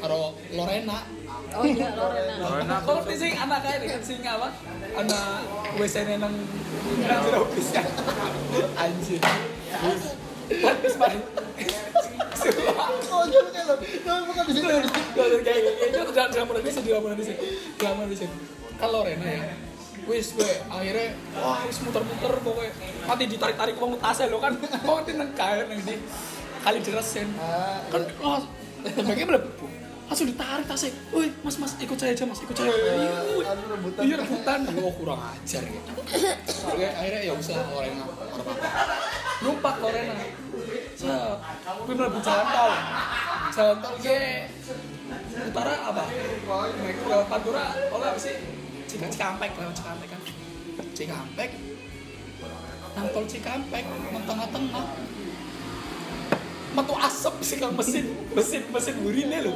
Karo 0.05 0.37
Lorena. 0.53 0.99
Oh 1.57 1.65
iya 1.65 1.89
Lorena. 1.97 2.35
Lorena. 2.41 2.77
Kalau 2.85 3.03
di 3.05 3.17
sing 3.17 3.33
anak 3.37 3.61
kayak 3.65 3.89
kan 3.89 4.03
sing 4.05 4.21
apa? 4.25 4.49
Anak 4.97 5.25
WC 5.81 5.97
nang 6.05 6.29
nang 6.29 6.35
jero 7.25 7.45
bis 7.53 7.69
ya 7.73 7.85
anjir. 8.77 9.21
Habis 10.49 10.95
main 10.97 11.21
Kayak 15.45 15.63
itu 15.89 15.99
kan 18.79 18.89
Lorena 18.93 19.27
ya 19.27 19.43
wis 20.09 20.33
gue 20.33 20.53
akhirnya 20.73 21.13
wah 21.37 21.61
wis 21.69 21.79
muter-muter 21.85 22.33
pokoknya 22.41 22.73
mati 23.05 23.25
ditarik-tarik 23.29 23.77
uang 23.77 24.01
tasnya 24.01 24.33
lo 24.33 24.41
kan 24.41 24.57
kok 24.57 24.89
nanti 25.05 25.13
nang 25.21 25.31
kaya 25.37 25.69
nang 25.69 25.81
di 25.85 26.01
kali 26.65 26.79
dirasain 26.81 27.29
Ah, 27.37 27.85
kan 27.93 28.03
wah 28.25 28.41
terbagi 28.81 29.29
melebu 29.29 29.69
langsung 30.09 30.25
ditarik 30.33 30.65
tasnya 30.65 30.97
woi 31.13 31.29
mas 31.45 31.61
mas 31.61 31.77
ikut 31.77 31.99
saya 32.01 32.17
aja 32.17 32.25
mas 32.25 32.41
ikut 32.41 32.57
saya 32.57 32.73
iya 32.73 33.21
rebutan. 33.69 34.01
iya 34.01 34.17
rebutan 34.17 34.59
oh 34.81 34.93
kurang 34.97 35.21
ajar 35.21 35.63
Oke, 36.69 36.87
akhirnya 36.89 37.21
ya 37.29 37.33
usah 37.37 37.61
orang 37.69 38.01
apa 38.01 38.25
numpak 39.43 39.75
Lorena. 39.79 40.17
Saya 40.99 41.39
gue 41.87 41.95
melebu 41.95 42.19
jalan 42.19 42.47
tol. 42.51 42.73
Jalan 43.55 43.77
tol 43.79 43.95
ke 44.03 44.19
utara 45.49 45.75
apa? 45.87 46.05
Naik 46.83 46.97
ke 46.99 47.17
Pantura 47.31 47.67
oleh 47.95 48.07
apa 48.11 48.19
sih? 48.19 48.35
Cikampek 48.89 49.15
Cikampek 49.15 49.51
lewat 49.55 49.75
Cikampek 49.79 50.09
kan. 50.11 50.21
Cikampek. 50.95 51.51
Nang 52.99 53.07
tol 53.15 53.25
Cikampek 53.31 53.85
nang 53.87 54.25
tengah-tengah. 54.27 54.87
Metu 56.69 56.95
asap 56.95 57.35
sih 57.43 57.57
kang 57.59 57.75
mesin 57.75 58.07
mesin 58.35 58.63
mesin 58.71 58.95
burine 59.03 59.39
lho. 59.47 59.55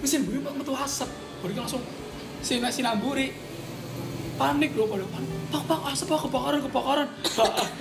Mesin 0.00 0.24
buri 0.24 0.40
metu 0.40 0.72
asap. 0.72 1.08
Buri 1.44 1.52
langsung 1.54 1.84
si 2.40 2.58
nasi 2.58 2.80
namburi 2.80 3.47
panik 4.38 4.70
loh 4.78 4.86
pada 4.86 5.06
panik. 5.10 5.30
Pak 5.50 5.62
pak 5.66 5.80
asap 5.90 6.06
pak 6.14 6.20
kebakaran 6.30 6.60
kebakaran. 6.62 7.08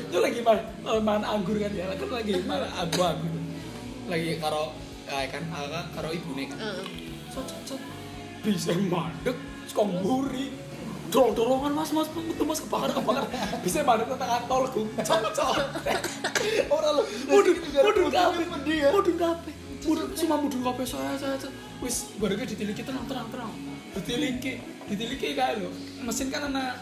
Itu 0.10 0.18
lagi 0.18 0.40
mana 0.42 0.62
mana 1.00 1.26
anggur 1.38 1.56
kan 1.62 1.72
ya? 1.72 1.86
Kan 1.94 2.10
lagi 2.10 2.34
mana 2.44 2.68
abu 2.74 3.00
abu 3.06 3.28
lagi 4.10 4.42
karo 4.42 4.74
ya 5.06 5.30
kan 5.30 5.44
aga 5.54 5.82
karo 5.94 6.10
ibu 6.12 6.30
nih. 6.34 6.50
Kan 6.50 6.60
cet 7.30 7.48
cet 7.70 7.82
bisa 8.42 8.74
mandek 8.74 9.38
sekong 9.70 10.02
buri 10.02 10.50
dorong 11.08 11.32
dorongan 11.40 11.72
mas 11.72 11.92
mas 11.96 12.08
itu 12.10 12.44
mas 12.44 12.60
kebakaran 12.66 12.94
kebakaran. 12.98 13.30
Bisa 13.62 13.86
mandek 13.86 14.10
tengah 14.10 14.42
tol 14.50 14.64
gue 14.74 14.86
cocok 15.06 15.56
Orang 16.74 16.92
lo. 16.98 17.04
mudun 17.28 17.56
mudun 17.62 18.08
kape 18.10 18.44
mudun 18.92 19.16
kape 19.20 19.52
mudun 19.86 20.08
cuma 20.16 20.36
mudun 20.42 20.62
kape 20.64 20.84
saya 20.88 21.14
saya 21.20 21.36
wis 21.84 22.10
baru 22.18 22.40
ditiliki 22.42 22.82
tenang 22.82 23.06
tenang 23.06 23.28
tenang 23.30 23.52
ditiliki 23.94 24.53
ditiliki 24.86 25.27
kayak 25.34 25.60
lo 25.60 25.70
mesin 26.01 26.27
kan 26.27 26.48
ada 26.48 26.79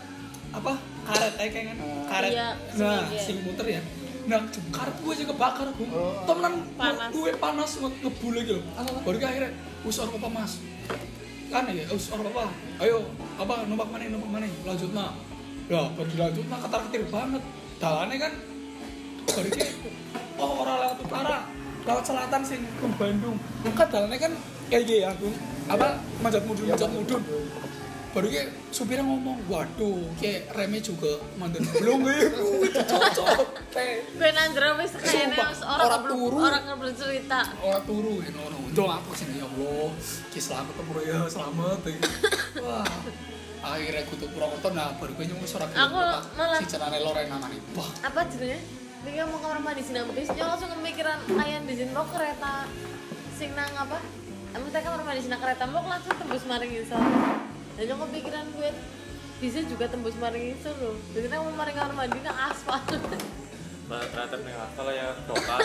apa? 0.52 0.74
Karet 1.04 1.34
kayak 1.36 1.52
kan? 1.68 1.78
Karet. 2.08 2.32
Iya, 2.32 2.48
nah 2.78 3.04
sing- 3.04 3.12
iya. 3.12 3.22
sing 3.22 3.38
muter 3.44 3.68
ya. 3.68 3.82
Nah 4.26 4.40
karet 4.72 4.96
gue 4.96 5.12
aja 5.12 5.26
kebakar 5.28 5.68
gue 5.70 5.88
Oh. 5.88 6.24
temenan 6.24 6.54
Panas. 6.74 7.10
gue 7.12 7.30
panas 7.36 7.72
nge- 7.76 8.00
ngebul 8.02 8.34
gitu 8.38 8.58
baru 9.04 9.18
ke 9.18 9.28
akhirnya 9.28 9.52
wis 9.82 9.98
orang 9.98 10.16
apa 10.16 10.30
mas. 10.32 10.54
Kan 11.46 11.64
ya 11.70 11.86
wis 11.88 12.10
orang 12.10 12.30
apa 12.30 12.46
ayo 12.80 13.06
apa 13.36 13.54
numpak 13.66 13.88
mana 13.88 14.08
numpak 14.08 14.30
mana 14.32 14.46
lanjut 14.64 14.92
nah 14.92 15.14
ya 15.66 15.82
baru 15.92 16.10
dilanjut 16.10 16.46
nah 16.48 16.58
ketar 16.58 16.82
ketir 16.86 17.04
banget. 17.08 17.42
Dalannya 17.76 18.18
kan 18.18 18.34
baru 19.28 19.50
ke 19.52 19.66
oh 20.36 20.52
orang 20.60 20.76
lewat 20.80 20.98
utara. 21.02 21.38
Lewat 21.86 22.02
selatan 22.04 22.42
sing 22.42 22.62
ke 22.66 22.88
Bandung. 22.96 23.38
Kan 23.68 23.88
dalannya 23.88 24.18
kan 24.20 24.32
kayak 24.68 24.84
gini 24.84 25.00
ya 25.00 25.12
aku 25.12 25.30
apa 25.66 25.88
manjat 26.22 26.44
mudun 26.46 26.66
manjat 26.70 26.92
mudun 26.94 27.22
baru 28.16 28.32
ke 28.32 28.48
supirnya 28.72 29.04
ngomong 29.04 29.44
waduh 29.52 30.00
kayak 30.24 30.48
remnya 30.56 30.80
juga 30.80 31.20
mantan 31.36 31.68
belum 31.68 32.00
gue 32.00 32.32
cocok 32.72 33.44
teh 33.76 34.08
Ben 34.16 34.32
Andra 34.40 34.80
wis 34.80 34.96
kayaknya 34.96 35.52
orang 35.68 36.08
turu. 36.08 36.40
orang 36.40 36.64
belum 36.80 36.96
cerita. 36.96 37.44
orang 37.60 37.84
turu 37.84 38.24
ya 38.24 38.32
nono 38.32 38.72
dong 38.72 38.88
aku 38.88 39.12
sih 39.20 39.28
ya 39.36 39.44
Allah 39.44 39.92
ki 40.32 40.40
selamat 40.40 40.76
bro 40.88 41.02
ya 41.04 41.28
selamat 41.28 41.80
ya. 41.84 41.98
wah 42.64 42.88
akhirnya 43.68 44.02
aku 44.08 44.14
tuh 44.16 44.30
Purwokerto 44.32 44.70
nah 44.72 44.96
baru 44.96 45.12
gue 45.12 45.26
nyunggu 45.28 45.48
suara 45.50 45.68
Aku 45.68 46.00
malah- 46.40 46.60
si 46.64 46.66
cenane 46.72 47.04
Lorena 47.04 47.36
wah 47.76 47.90
Apa 48.00 48.32
judulnya? 48.32 48.64
Dia 49.06 49.22
mau 49.28 49.38
kamar 49.38 49.62
mandi 49.62 49.86
sini 49.86 50.02
bis, 50.18 50.26
dia 50.34 50.50
langsung 50.50 50.72
kepikiran 50.72 51.20
ayam 51.38 51.62
di 51.70 51.84
mau 51.94 52.08
kereta 52.10 52.66
sing 53.38 53.54
nang 53.54 53.70
apa? 53.76 54.00
Emang 54.56 54.72
kita 54.72 54.80
kamar 54.88 55.04
mandi 55.04 55.20
sini 55.20 55.36
kereta 55.36 55.68
mau 55.68 55.84
langsung 55.84 56.16
tembus 56.16 56.48
maring 56.48 56.72
insal. 56.80 57.04
Dan 57.76 57.92
yang 57.92 58.00
kepikiran 58.00 58.48
gue 58.56 58.72
bisa 59.44 59.60
juga 59.68 59.92
tembus 59.92 60.16
maring 60.16 60.56
insal 60.56 60.72
loh. 60.80 60.96
Jadi 61.12 61.28
kita 61.28 61.44
mau 61.44 61.52
maring 61.52 61.76
kamar 61.76 61.94
mandi 61.94 62.24
nang 62.24 62.40
aspal. 62.40 62.80
Nah, 63.86 64.02
kreatif 64.10 64.40
nih 64.42 64.56
kalau 64.74 64.92
ya 64.96 65.14
dokter 65.30 65.62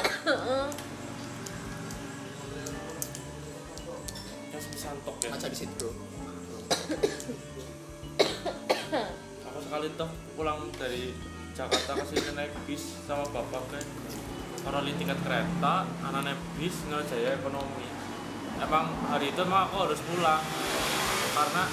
ya 4.50 4.59
sebisa 4.61 4.92
tok 5.06 5.16
ya 5.25 5.28
Maca 5.32 5.47
di 5.49 5.56
situ 5.56 5.73
bro. 5.78 5.88
aku 9.47 9.59
sekali 9.64 9.88
tuh 9.94 10.11
pulang 10.35 10.68
dari 10.76 11.14
Jakarta 11.54 11.97
ke 11.97 12.04
sini 12.11 12.30
naik 12.35 12.52
bis 12.66 12.99
sama 13.06 13.25
bapak 13.30 13.62
kan 13.73 13.87
karena 14.61 14.80
li 14.85 14.92
tiket 14.99 15.18
kereta 15.25 15.88
anak 16.04 16.20
naik 16.28 16.40
bis 16.59 16.76
ngerjaya 16.90 17.40
ekonomi 17.40 17.88
emang 18.61 18.87
hari 19.09 19.33
itu 19.33 19.40
emang 19.40 19.67
aku 19.69 19.76
harus 19.88 20.00
pulang. 20.05 20.43
Karena 21.31 21.64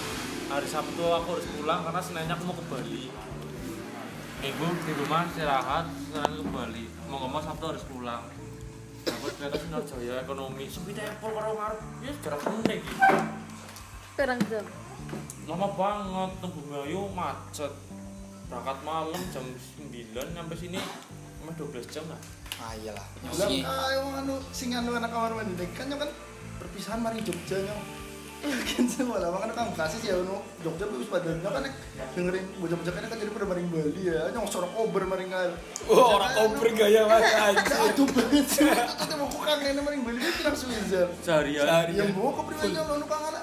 hari 0.48 0.68
Sabtu 0.68 1.04
aku 1.04 1.28
harus 1.36 1.48
pulang 1.60 1.80
karena 1.84 2.02
Seninnya 2.02 2.34
aku 2.36 2.44
mau 2.48 2.56
ke 2.56 2.66
Bali. 2.72 3.04
Minggu 4.38 4.68
di 4.86 4.92
rumah 4.94 5.26
istirahat 5.26 5.86
sekarang 6.08 6.34
ke 6.40 6.44
Bali. 6.50 6.86
Mau 7.10 7.18
ngomong 7.26 7.44
Sabtu 7.44 7.66
harus 7.68 7.84
pulang. 7.86 8.24
Aku 9.08 9.26
ternyata 9.36 9.56
Sinarjaya 9.56 10.24
ekonomi. 10.24 10.68
Sepi 10.68 10.92
tempel 10.92 11.32
karo 11.32 11.56
ngarep. 11.56 11.80
Ya 12.04 12.12
jarak 12.24 12.42
menit 12.44 12.84
gitu 12.84 13.04
Perang 14.18 14.42
jam. 14.50 14.66
lama 15.48 15.72
banget 15.80 16.32
tunggu 16.44 16.60
Ngayu 16.68 17.08
macet. 17.16 17.72
Berangkat 18.52 18.78
malam 18.84 19.22
jam 19.32 19.44
9 19.48 20.36
sampai 20.36 20.58
sini 20.60 20.80
cuma 21.40 21.52
12 21.56 21.88
jam 21.88 22.04
lah. 22.12 22.20
Ah 22.60 22.76
iyalah. 22.76 23.06
Lah 23.24 23.48
Nyosi. 23.48 23.64
ayo 23.64 24.02
anu 24.12 24.36
sing 24.52 24.76
anu 24.76 24.92
anak 24.92 25.08
kamar 25.08 25.40
mandi 25.40 25.64
kan 25.72 25.88
kan 25.88 26.12
perpisahan 26.58 27.00
mari 27.02 27.22
Jogja 27.22 27.58
nyong. 27.62 27.84
Kan 28.38 28.86
semua 28.86 29.18
lah 29.18 29.34
makanya 29.34 29.58
kamu 29.58 29.74
kasih 29.74 30.00
ya 30.06 30.14
anu 30.22 30.38
Jogja 30.62 30.86
wis 30.94 31.10
pada 31.10 31.34
kan 31.42 31.66
dengerin 32.14 32.46
bocah-bocah 32.62 32.94
kan 32.94 33.04
kan 33.10 33.18
jadi 33.18 33.32
pada 33.34 33.46
maring 33.50 33.68
Bali 33.74 34.02
ya 34.06 34.30
nyong 34.30 34.46
sorok 34.46 34.72
ober 34.78 35.10
maring 35.10 35.34
kan. 35.34 35.58
Wah, 35.90 36.22
orang 36.22 36.32
kompre 36.38 36.70
gaya 36.78 37.02
mas 37.10 37.26
anjir. 37.50 37.78
Aduh 37.82 38.06
banget 38.14 38.46
sih. 38.46 38.70
Kita 38.70 39.14
mau 39.18 39.26
kok 39.26 39.42
kangen 39.42 39.82
maring 39.82 40.02
Bali 40.06 40.22
itu 40.22 40.42
langsung 40.46 40.70
Swizer. 40.70 41.10
seharian 41.26 41.66
Sehari. 41.66 41.92
Yang 41.98 42.14
bawa 42.14 42.30
ke 42.30 42.42
pribadi 42.46 42.78
anu 42.78 43.06
kangen. 43.10 43.36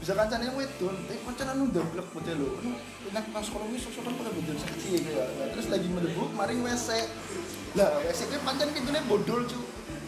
Bisa 0.00 0.16
kancane 0.16 0.48
yang 0.48 0.56
wedon, 0.56 0.96
tapi 1.04 1.20
pancen 1.28 1.46
anu 1.52 1.64
dablek 1.68 2.08
bocah 2.16 2.32
lho. 2.32 2.48
Nek 3.12 3.24
nang 3.36 3.44
sekolah 3.44 3.68
wis 3.68 3.84
sok-sokan 3.84 4.16
pada 4.16 4.32
bocah 4.32 4.54
seksi 4.64 4.90
ya. 5.12 5.28
Terus 5.52 5.68
lagi 5.68 5.88
mlebu 5.92 6.24
maring 6.32 6.64
WC. 6.64 6.88
Lah, 7.76 8.00
WC 8.00 8.32
ki 8.32 8.40
pancen 8.40 8.72
pintune 8.72 8.96
bodol, 9.04 9.44
cu. 9.44 9.60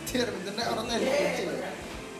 Dir 0.08 0.32
pintune 0.32 0.64
orang 0.64 0.86
yang 0.96 1.00
dikunci. 1.04 1.44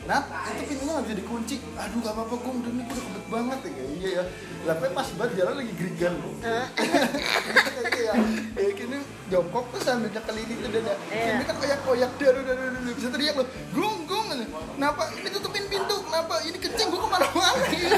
Nah, 0.03 0.19
itu 0.51 0.63
pintunya 0.67 0.91
nggak 0.99 1.05
bisa 1.07 1.15
dikunci. 1.15 1.55
Aduh, 1.79 1.97
gak 2.03 2.11
apa-apa, 2.11 2.35
Gong. 2.43 2.57
Dan 2.59 2.71
ini 2.75 2.83
udah 2.91 3.03
kebet 3.07 3.25
banget 3.31 3.59
ya. 3.63 3.71
Iya 3.71 4.09
ya. 4.11 4.23
Lah, 4.67 4.75
tapi 4.75 4.91
pas 4.91 5.07
banget 5.15 5.31
jalan 5.39 5.53
lagi 5.63 5.73
gerigan. 5.79 6.13
Iya. 8.03 8.19
Ya, 8.59 8.71
kini 8.75 8.99
jongkok 9.31 9.63
tuh 9.71 9.79
sambil 9.79 10.11
nyekeliling 10.11 10.59
tuh 10.59 10.69
dada. 10.75 10.93
Iya. 11.07 11.39
Ini 11.39 11.43
kan 11.47 11.55
koyak-koyak 11.55 12.11
daru 12.19 12.41
daru 12.43 12.63
daru 12.67 12.91
bisa 12.91 13.07
teriak 13.15 13.35
loh. 13.39 13.47
Gong, 13.71 13.97
gong. 14.03 14.27
Kenapa? 14.75 15.07
Ini 15.15 15.29
tutupin 15.31 15.63
pintu. 15.71 15.95
Kenapa? 16.03 16.35
Ini 16.43 16.57
kencing 16.59 16.87
gua 16.91 16.99
ke 16.99 17.07
mana-mana. 17.07 17.63
Iya, 17.73 17.95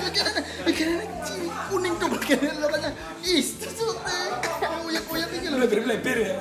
pikirannya 0.62 1.06
kecil, 1.10 1.42
kuning 1.74 1.94
tuh 1.98 2.08
pikirannya 2.22 2.62
makanya. 2.62 2.92
Ih, 3.26 3.46
terus 3.58 3.74
tuh 3.74 3.98
koyak-koyak 3.98 5.30
ini 5.34 5.48
loh. 5.50 5.58
Lebar-lebar 5.66 6.18
ya. 6.22 6.34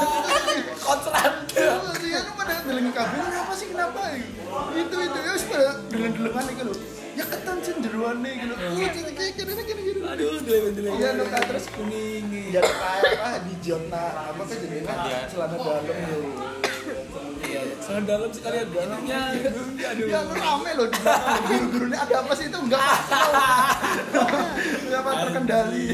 Kontrak. 0.88 1.32
Terus 1.52 1.98
kabel 2.98 3.22
kenapa 3.30 3.52
sih 3.54 3.66
kenapa? 3.70 4.00
Itu 4.74 4.96
itu 4.98 5.18
ya 5.22 5.32
pada 5.38 5.70
delengan 5.90 6.44
gitu 6.50 6.64
loh. 6.66 6.78
Ya 7.18 7.24
ketan 7.26 7.58
cenderuan 7.62 8.16
nih 8.22 8.34
gitu. 8.46 8.54
Oh, 8.54 8.74
gini 8.78 9.10
gini 9.10 9.30
gini 9.34 9.62
gini 9.66 9.80
gini. 9.90 10.00
Aduh, 10.06 10.38
delebar-delebar. 10.38 10.98
Iya, 11.02 11.08
lu 11.18 11.24
kan 11.26 11.42
terus 11.50 11.66
kuning. 11.74 12.26
Ya 12.54 12.60
kayak 12.62 13.18
apa 13.18 13.30
di 13.42 13.54
jona 13.58 14.04
apa 14.30 14.42
kan 14.46 14.58
Iya. 14.62 15.18
celana 15.26 15.56
dalam 15.58 15.82
gitu. 15.82 16.18
Sana 17.82 18.00
dalam 18.06 18.30
sekalian 18.30 18.68
dalamnya. 18.70 19.20
Aduh. 19.34 20.06
Ya 20.06 20.18
lu 20.22 20.34
rame 20.38 20.70
loh 20.78 20.86
di. 20.86 20.98
Guru-gurunya 21.48 21.98
ada 21.98 22.14
apa 22.22 22.32
sih 22.38 22.46
itu 22.46 22.58
enggak 22.58 22.82
tahu. 23.10 23.32
Enggak 24.86 25.00
apa 25.02 25.10
terkendali. 25.26 25.86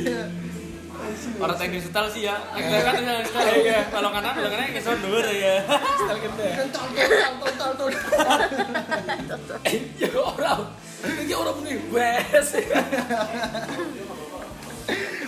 Orang 1.40 1.56
teknik 1.58 1.80
setel 1.82 2.06
sih 2.10 2.22
ya 2.26 2.36
kita 2.54 2.76
kan 2.82 2.94
teknik 3.00 3.26
setel 3.28 3.56
ya 3.62 3.80
kalau 3.90 4.08
kanan 4.10 4.32
kalau 4.34 4.50
kanan 4.50 4.70
kesel 4.74 4.94
dulu 4.98 5.18
ya 5.30 5.54
Setel 5.98 6.18
kita 6.20 6.42
ya. 6.42 6.54
Kan 6.58 6.68
tol 6.70 6.88
tol 6.90 7.72
tol 7.78 7.90
tol 7.90 9.40
tol. 9.48 9.58
Ya 10.02 10.10
orang. 10.14 10.62
Ini 11.04 11.34
orang 11.36 11.54
punya 11.58 11.74
wes. 11.92 12.48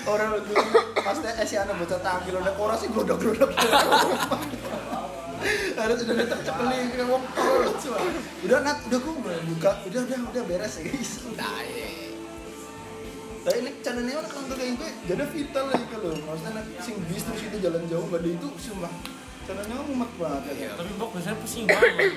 Orang 0.07 0.31
itu 0.39 0.55
pasti 1.03 1.27
eh 1.27 1.47
si 1.47 1.55
anak 1.59 1.75
bocah 1.81 1.99
tangkil 1.99 2.35
udah 2.39 2.55
orang 2.57 2.79
sih 2.79 2.89
glodok-glodok. 2.91 3.51
Harus 5.77 5.99
udah 6.07 6.17
datang 6.23 6.41
cepeling 6.47 6.87
kayak 6.95 7.07
wong 7.11 7.25
tol. 7.35 7.63
Udah 8.47 8.59
nat, 8.63 8.79
udah 8.87 8.99
gue 9.03 9.15
buka, 9.55 9.71
udah 9.91 10.01
udah 10.07 10.19
udah 10.31 10.43
beres 10.47 10.75
ya 10.81 10.83
guys. 10.87 11.13
Nah, 11.35 11.61
iya. 11.67 12.06
Tapi 13.47 13.63
ini 13.63 13.71
channelnya 13.79 14.19
orang 14.19 14.27
kalau 14.29 14.47
kayak 14.53 14.75
gue 14.75 14.91
jadi 15.07 15.23
vital 15.25 15.65
lagi 15.71 15.87
kalau 15.87 16.11
maksudnya 16.19 16.51
nek 16.53 16.67
sing 16.83 16.95
bis 17.07 17.23
terus 17.23 17.43
itu 17.47 17.57
jalan 17.63 17.83
jauh 17.87 18.05
gak 18.11 18.19
ada 18.19 18.29
itu 18.29 18.49
sumpah. 18.59 18.91
Channelnya 19.47 19.77
mumet 19.87 20.11
banget 20.19 20.43
ya. 20.59 20.71
tapi 20.75 20.91
bok 20.99 21.15
biasanya 21.15 21.39
pesing 21.39 21.65
banget 21.65 22.11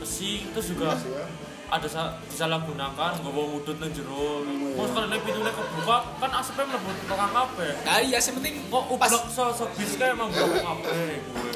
pesing 0.00 0.40
terus 0.50 0.66
juga 0.72 0.84
Iya 0.88 0.96
sih 0.96 1.12
ya. 1.12 1.24
ada 1.66 1.84
sa 1.84 2.02
disalahgunakan 2.24 3.10
nggak 3.20 3.32
bawa 3.34 3.46
wudut 3.52 3.76
nang 3.76 3.92
jero 3.92 4.40
mau 4.72 4.86
sekali 4.86 5.06
nek 5.10 5.20
pintunya 5.20 5.52
kebuka 5.52 5.96
kan 6.16 6.30
asapnya 6.32 6.64
mlebu 6.72 6.90
tukang 7.04 7.32
kabeh 7.34 7.72
Nah 7.82 7.98
iya, 8.00 8.16
yang 8.16 8.34
penting 8.40 8.54
kok 8.64 8.84
ublok 8.88 9.24
so 9.28 9.44
so 9.52 9.64
bis 9.76 9.92
kayak 9.94 10.16
emang 10.16 10.32
blok 10.32 10.56
kabeh 10.56 11.20
gue 11.20 11.52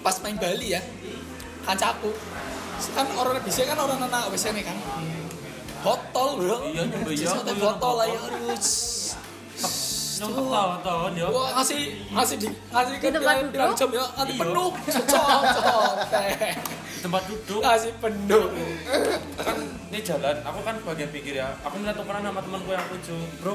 pas 0.00 0.16
main 0.24 0.34
Bali 0.34 0.74
ya 0.74 0.82
kancaku 1.62 2.10
kan 2.90 3.06
orang 3.14 3.38
bisa 3.44 3.62
kan 3.62 3.78
orang 3.78 4.00
anak 4.00 4.32
WC 4.32 4.50
nih 4.50 4.64
kan 4.66 4.74
botol 5.80 6.28
bro. 6.38 6.56
Iya, 6.68 6.82
nyoba 6.86 7.10
iya, 7.10 7.28
aku 7.32 7.52
botol 7.56 7.94
lah 7.96 8.06
ya 8.06 8.18
botol. 8.20 8.36
aduh 8.36 8.58
yang 10.20 10.36
ketawa-tawa 10.36 11.06
dia 11.16 11.26
Wah, 11.32 11.48
ngasih 11.56 11.80
ngasih 12.12 12.36
di 12.36 12.48
ngasih 12.68 12.94
Di 13.00 13.08
tempat 13.08 13.36
duduk? 13.40 13.72
jam 13.72 13.88
ya. 13.88 14.04
Nanti 14.12 14.32
Iya. 14.36 14.40
penuh 14.44 14.70
cocok 14.76 15.40
di 16.92 17.00
tempat 17.00 17.22
duduk? 17.24 17.60
Ngasih 17.64 17.92
penuh 17.96 18.44
kan 19.40 19.56
ini 19.88 19.98
jalan. 20.04 20.36
Aku 20.44 20.58
kan 20.60 20.76
bagian 20.84 21.08
pinggir 21.08 21.40
ya. 21.40 21.48
Aku 21.64 21.80
minta 21.80 21.96
tukeran 21.96 22.20
sama 22.20 22.40
temanku 22.44 22.68
yang 22.68 22.84
lucu 22.92 23.16
bro 23.40 23.54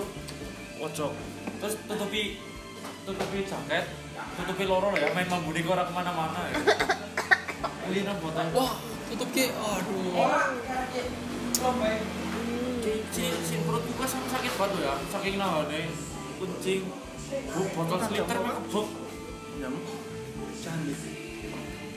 pojok. 0.82 1.12
Terus 1.62 1.74
tutupi 1.86 2.42
tutupi 3.06 3.38
jaket. 3.46 3.86
Tutupi 4.34 4.64
loro 4.66 4.90
ya. 4.98 5.14
Main 5.14 5.30
mambuni 5.30 5.62
ke 5.62 5.70
orang 5.70 5.86
ke 5.86 5.94
mana-mana 5.94 6.40
ya. 6.50 6.56
Ini 7.94 8.10
botol. 8.18 8.46
Wah 8.58 8.74
tutup 9.14 9.30
ki 9.38 9.54
aduh 9.54 10.18
si 11.56 13.24
si 13.42 13.56
perutku 13.64 13.92
kan 13.96 14.08
sakit 14.08 14.28
sakit 14.30 14.52
banget 14.60 14.80
ya 14.84 14.94
saking 15.08 15.36
nahane 15.40 15.88
kucing 16.36 16.84
bu 17.48 17.62
botol 17.72 18.00
seliter 18.02 18.38
mah 18.38 18.60
kebok 18.60 18.88
Jam 19.56 19.72
canggih. 20.60 21.00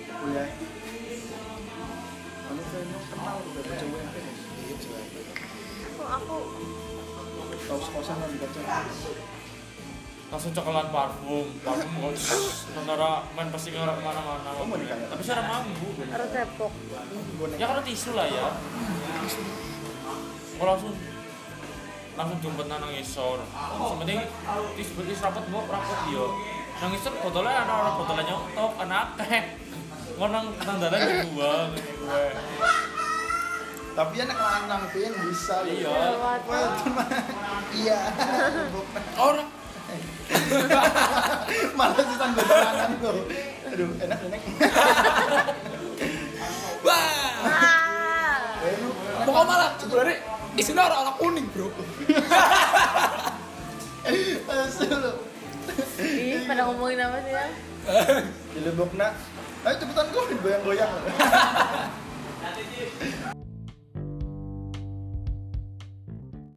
Kuliah. 0.07 0.47
Kamu 2.39 2.63
kayaknya 2.63 2.99
kenal 3.03 3.35
udah 3.43 3.63
baca 3.67 3.85
WMP 3.85 4.17
nih. 4.17 4.35
Kok 5.91 6.07
aku 6.07 6.37
Tahu 7.59 7.81
sekosan 7.83 8.15
kan 8.15 8.29
dibaca. 8.31 8.61
langsung 10.29 10.53
cokelan 10.53 10.93
parfum 10.93 11.47
parfum 11.65 12.13
kok 12.13 12.85
nara 12.85 13.25
main 13.33 13.49
pasti 13.49 13.73
ngarah 13.73 13.97
ke 13.97 14.03
mana-mana 14.05 14.51
Oh, 14.55 14.77
ya? 14.77 14.93
tapi 15.09 15.25
secara 15.25 15.41
mampu 15.49 15.89
harus 16.05 16.29
depok. 16.29 16.69
ya 17.57 17.65
karena 17.65 17.81
tisu 17.81 18.13
lah 18.13 18.29
ya 18.29 18.53
aku 19.29 20.65
langsung 20.65 20.95
langsung 22.19 22.39
jemput 22.43 22.67
nang 22.67 22.83
ngisor 22.89 23.39
sementing 23.79 24.21
tisu 24.75 25.01
tisu 25.07 25.23
rapot 25.23 25.45
mbok 25.53 25.71
rapot 25.71 25.99
dia 26.09 26.27
nang 26.81 26.89
ngisor 26.91 27.13
botolnya 27.23 27.63
ana 27.63 27.73
orang 27.79 27.95
botolnya 28.01 28.23
nyontok 28.27 28.73
anak 28.83 29.03
akeh 29.21 29.43
ngonang 30.19 30.47
nang 30.67 30.77
dalan 30.83 31.01
dua 31.31 31.51
gue 31.75 32.25
Tapi 33.99 34.15
anak 34.23 34.39
lanang 34.39 34.87
pin 34.95 35.11
bisa. 35.11 35.59
Iya. 35.67 36.23
Cuma 36.87 37.03
iya. 37.75 37.99
orang 39.19 39.51
Malah 41.79 41.99
sih 42.07 42.15
tanggung 42.15 42.47
tuh. 43.03 43.27
Aduh, 43.75 43.91
enak 43.99 44.19
enak. 44.23 44.43
pokok 49.39 49.55
malah 49.55 49.71
sebenarnya 49.79 50.19
isinya 50.59 50.83
orang-orang 50.91 51.15
kuning 51.23 51.47
bro 51.55 51.71
Asu 54.49 54.89
lu. 54.89 55.13
Ih, 56.01 56.43
pada 56.49 56.65
ngomongin 56.65 56.97
apa 56.97 57.21
sih 57.23 57.33
ya? 57.37 57.45
Di 58.57 58.61
nak. 58.97 59.13
Ayo 59.69 59.75
cepetan 59.77 60.07
gue 60.09 60.23
goyang-goyang. 60.41 60.93